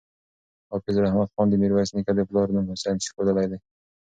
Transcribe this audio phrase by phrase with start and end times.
[0.71, 3.57] حافظ رحمت خان د میرویس نیکه د پلار نوم حسین ښودلی دی.